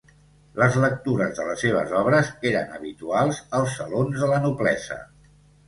Les 0.61 0.77
lectures 0.85 1.35
de 1.39 1.45
les 1.49 1.61
seves 1.65 1.93
obres 1.99 2.33
eren 2.53 2.75
habituals 2.79 3.45
als 3.61 3.79
salons 3.83 4.21
de 4.25 4.33
la 4.35 4.43
noblesa. 4.51 5.03